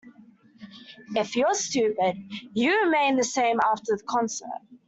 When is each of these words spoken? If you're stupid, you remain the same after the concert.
If 1.15 1.35
you're 1.35 1.53
stupid, 1.53 2.15
you 2.55 2.85
remain 2.85 3.17
the 3.17 3.23
same 3.23 3.59
after 3.63 3.95
the 3.95 4.03
concert. 4.09 4.49